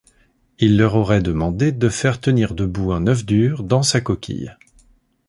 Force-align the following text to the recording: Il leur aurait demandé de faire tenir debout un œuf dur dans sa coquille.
Il 0.57 0.77
leur 0.79 0.95
aurait 0.95 1.21
demandé 1.21 1.71
de 1.71 1.87
faire 1.87 2.19
tenir 2.19 2.55
debout 2.55 2.91
un 2.91 3.05
œuf 3.05 3.23
dur 3.23 3.61
dans 3.61 3.83
sa 3.83 4.01
coquille. 4.01 4.49